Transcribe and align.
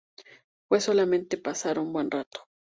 Fue 0.67 0.81
solamente 0.81 1.37
pasar 1.37 1.77
un 1.77 1.93
buen 1.93 2.09
rato. 2.09 2.45